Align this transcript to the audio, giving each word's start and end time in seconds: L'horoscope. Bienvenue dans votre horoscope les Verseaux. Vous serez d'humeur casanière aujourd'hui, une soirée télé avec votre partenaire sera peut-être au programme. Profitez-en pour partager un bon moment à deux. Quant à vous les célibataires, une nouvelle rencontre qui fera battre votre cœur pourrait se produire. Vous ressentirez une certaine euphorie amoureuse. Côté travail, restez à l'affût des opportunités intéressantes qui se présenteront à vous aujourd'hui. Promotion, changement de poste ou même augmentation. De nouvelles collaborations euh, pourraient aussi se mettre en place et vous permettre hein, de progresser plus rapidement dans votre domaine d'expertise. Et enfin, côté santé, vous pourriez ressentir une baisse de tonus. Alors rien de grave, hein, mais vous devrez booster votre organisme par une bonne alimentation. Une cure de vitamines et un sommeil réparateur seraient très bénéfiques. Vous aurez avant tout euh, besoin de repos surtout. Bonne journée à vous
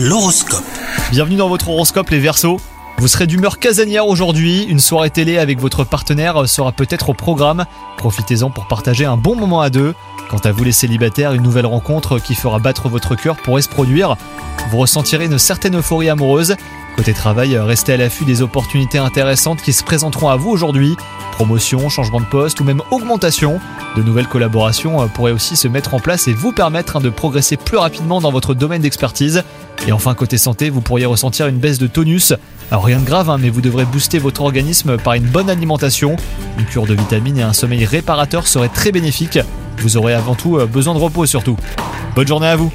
L'horoscope. 0.00 0.62
Bienvenue 1.10 1.34
dans 1.34 1.48
votre 1.48 1.70
horoscope 1.70 2.10
les 2.10 2.20
Verseaux. 2.20 2.60
Vous 2.98 3.08
serez 3.08 3.26
d'humeur 3.26 3.58
casanière 3.58 4.06
aujourd'hui, 4.06 4.62
une 4.62 4.78
soirée 4.78 5.10
télé 5.10 5.38
avec 5.38 5.58
votre 5.58 5.82
partenaire 5.82 6.48
sera 6.48 6.70
peut-être 6.70 7.08
au 7.08 7.14
programme. 7.14 7.66
Profitez-en 7.96 8.48
pour 8.50 8.68
partager 8.68 9.06
un 9.06 9.16
bon 9.16 9.34
moment 9.34 9.60
à 9.60 9.70
deux. 9.70 9.96
Quant 10.30 10.38
à 10.38 10.52
vous 10.52 10.62
les 10.62 10.70
célibataires, 10.70 11.32
une 11.32 11.42
nouvelle 11.42 11.66
rencontre 11.66 12.20
qui 12.20 12.36
fera 12.36 12.60
battre 12.60 12.88
votre 12.88 13.16
cœur 13.16 13.34
pourrait 13.34 13.62
se 13.62 13.68
produire. 13.68 14.16
Vous 14.70 14.78
ressentirez 14.78 15.24
une 15.24 15.38
certaine 15.38 15.76
euphorie 15.76 16.10
amoureuse. 16.10 16.54
Côté 16.98 17.12
travail, 17.12 17.56
restez 17.56 17.92
à 17.92 17.96
l'affût 17.96 18.24
des 18.24 18.42
opportunités 18.42 18.98
intéressantes 18.98 19.62
qui 19.62 19.72
se 19.72 19.84
présenteront 19.84 20.30
à 20.30 20.34
vous 20.34 20.50
aujourd'hui. 20.50 20.96
Promotion, 21.30 21.88
changement 21.88 22.18
de 22.18 22.24
poste 22.24 22.58
ou 22.58 22.64
même 22.64 22.82
augmentation. 22.90 23.60
De 23.96 24.02
nouvelles 24.02 24.26
collaborations 24.26 25.00
euh, 25.00 25.06
pourraient 25.06 25.30
aussi 25.30 25.54
se 25.54 25.68
mettre 25.68 25.94
en 25.94 26.00
place 26.00 26.26
et 26.26 26.32
vous 26.32 26.50
permettre 26.50 26.96
hein, 26.96 27.00
de 27.00 27.08
progresser 27.08 27.56
plus 27.56 27.76
rapidement 27.76 28.20
dans 28.20 28.32
votre 28.32 28.52
domaine 28.52 28.82
d'expertise. 28.82 29.44
Et 29.86 29.92
enfin, 29.92 30.14
côté 30.14 30.38
santé, 30.38 30.70
vous 30.70 30.80
pourriez 30.80 31.06
ressentir 31.06 31.46
une 31.46 31.58
baisse 31.58 31.78
de 31.78 31.86
tonus. 31.86 32.34
Alors 32.72 32.86
rien 32.86 32.98
de 32.98 33.06
grave, 33.06 33.30
hein, 33.30 33.38
mais 33.38 33.48
vous 33.48 33.60
devrez 33.60 33.84
booster 33.84 34.18
votre 34.18 34.40
organisme 34.40 34.96
par 34.96 35.12
une 35.12 35.26
bonne 35.26 35.50
alimentation. 35.50 36.16
Une 36.58 36.64
cure 36.64 36.86
de 36.86 36.94
vitamines 36.94 37.38
et 37.38 37.42
un 37.42 37.52
sommeil 37.52 37.84
réparateur 37.84 38.48
seraient 38.48 38.70
très 38.70 38.90
bénéfiques. 38.90 39.38
Vous 39.78 39.96
aurez 39.96 40.14
avant 40.14 40.34
tout 40.34 40.58
euh, 40.58 40.66
besoin 40.66 40.94
de 40.94 40.98
repos 40.98 41.26
surtout. 41.26 41.56
Bonne 42.16 42.26
journée 42.26 42.48
à 42.48 42.56
vous 42.56 42.72